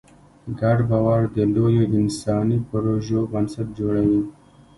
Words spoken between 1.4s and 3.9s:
لویو انساني پروژو بنسټ